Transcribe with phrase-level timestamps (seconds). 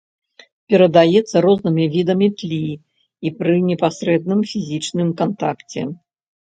[0.73, 2.61] Перадаецца рознымі відамі тлі
[3.27, 5.81] і пры непасрэдным фізічным кантакце.